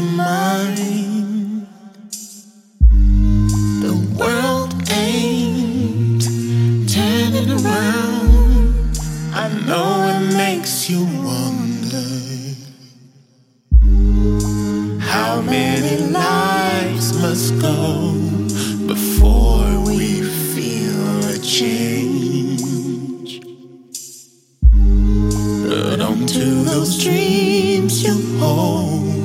mine. 0.00 1.66
The 3.82 3.94
world 4.18 4.74
ain't 4.90 6.22
turning 6.88 7.50
around. 7.50 8.98
I 9.34 9.48
know 9.66 10.08
it 10.14 10.34
makes 10.36 10.88
you 10.90 11.04
wonder 11.22 12.08
how 15.00 15.40
many 15.42 15.96
lives 16.10 17.12
must 17.20 17.58
go 17.60 18.12
before 18.86 19.84
we 19.86 20.22
feel 20.54 21.24
a 21.34 21.38
change. 21.38 23.40
But 25.68 26.00
onto 26.00 26.62
those 26.64 26.98
dreams 27.02 28.02
you 28.02 28.14
hold, 28.38 29.15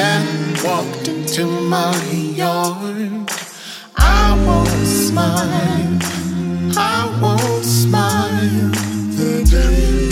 Death 0.00 0.64
walked 0.64 1.08
into 1.08 1.44
my 1.44 1.94
yard. 2.34 3.30
I 3.98 4.42
won't 4.46 4.86
smile, 4.86 5.98
I 6.74 7.18
won't 7.20 7.64
smile. 7.66 8.72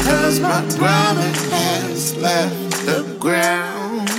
Cause 0.05 0.41
my 0.41 0.61
brother 0.77 1.31
has 1.55 2.14
left 2.19 2.70
the 2.84 3.00
ground. 3.19 4.11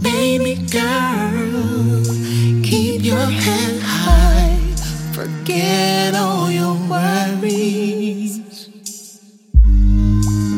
Baby 0.00 0.54
girl, 0.70 2.04
keep 2.62 3.02
your 3.02 3.26
head 3.26 3.82
high. 3.82 4.56
Forget 5.14 6.14
all 6.14 6.48
your 6.48 6.76
worries. 6.88 8.38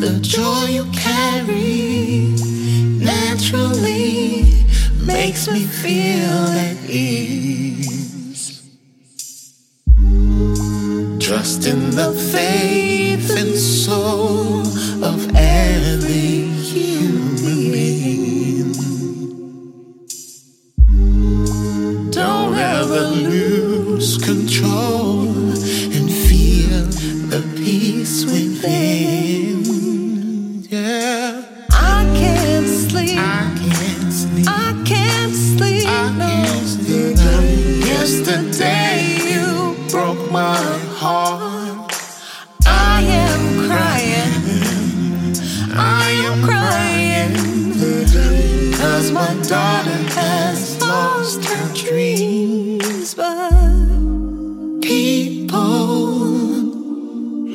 The 0.02 0.18
joy 0.20 0.66
you 0.66 0.84
carry 0.92 1.85
naturally 3.56 4.44
makes 5.04 5.48
me 5.48 5.64
feel 5.64 6.46
at 6.68 6.76
ease. 6.88 8.62
Trust 11.20 11.66
in 11.66 11.90
the 11.90 12.12
faith 12.32 13.30
and 13.36 13.56
soul 13.56 14.60
of 15.04 15.34
every 15.34 16.48
human 16.70 17.72
being. 17.72 18.72
Don't 22.10 22.54
ever 22.54 23.06
lose 23.08 24.18
control 24.18 24.95
Yesterday 38.08 39.18
you 39.32 39.74
broke 39.90 40.30
my 40.30 40.62
heart. 40.94 41.92
I 42.64 43.02
am 43.02 43.66
crying. 43.66 45.34
I 45.74 46.10
am 46.28 46.36
crying. 46.48 47.34
Cause 48.78 49.10
my 49.10 49.34
daughter 49.48 49.98
has 50.20 50.80
lost 50.80 51.44
her 51.46 51.74
dreams. 51.74 53.12
But 53.14 53.50
People 54.82 55.98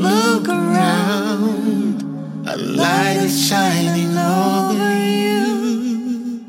look 0.05 0.49
around. 0.49 2.03
A 2.45 2.57
light 2.57 3.19
is 3.23 3.47
shining 3.47 4.17
over 4.17 4.97
you. 5.23 6.41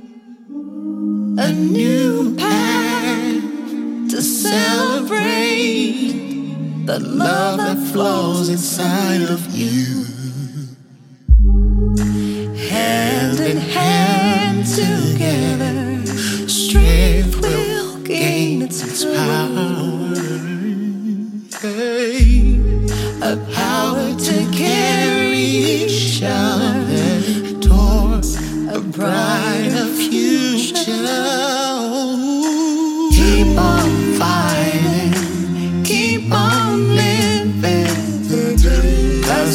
A 1.38 1.52
new 1.52 1.91
the 6.86 6.98
love 6.98 7.58
that 7.58 7.78
flows 7.92 8.48
inside 8.48 9.22
of 9.22 9.54
you. 9.54 10.04
Hand 12.68 13.38
in 13.38 13.56
hand 13.56 14.66
together, 14.66 16.06
strength 16.48 17.40
will 17.40 17.98
gain 17.98 18.62
its 18.62 19.04
power. 19.04 19.92
A 23.24 23.36
power 23.54 24.18
to 24.18 24.50
carry 24.52 25.38
each 25.38 26.22
other 26.24 27.60
towards 27.60 28.36
a 28.68 28.80
brighter 28.80 29.86
future. 29.94 30.72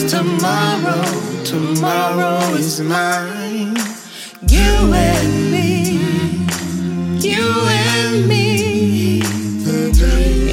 Tomorrow, 0.07 1.03
tomorrow 1.43 2.39
is 2.53 2.79
mine. 2.79 3.75
You 4.47 4.93
and 4.93 5.51
me, 5.51 5.99
you 7.19 7.47
and 7.67 8.27
me. 8.27 9.19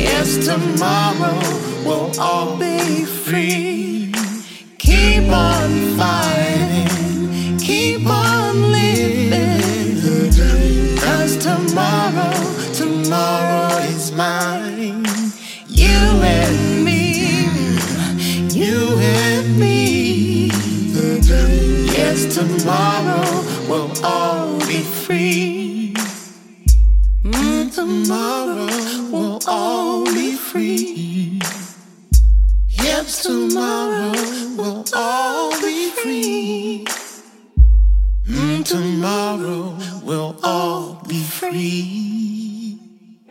Yes, 0.03 0.45
tomorrow 0.45 1.39
we'll 1.85 2.21
all 2.21 2.57
be 2.57 3.05
free. 3.05 4.13
Keep 4.79 5.31
on 5.31 5.99
fighting, 5.99 7.59
keep 7.59 8.07
on 8.09 8.73
living. 8.73 10.31
Cause 10.99 11.37
tomorrow, 11.37 12.33
tomorrow 12.73 13.77
is 13.79 14.11
mine. 14.13 14.74
Tomorrow 22.35 23.45
we'll 23.69 24.05
all 24.05 24.59
be 24.67 24.81
free. 24.81 25.95
Mm, 27.23 27.73
tomorrow 27.73 28.67
we'll 29.13 29.39
all 29.47 30.05
be 30.05 30.35
free. 30.35 31.41
Yes, 32.71 33.23
tomorrow 33.23 34.11
we'll 34.57 34.85
all 34.97 35.51
be 35.61 35.91
free. 35.91 36.85
Mm, 38.27 38.65
tomorrow 38.65 39.79
we'll 40.03 40.37
all 40.43 41.05
be 41.07 41.23
free. 41.23 42.04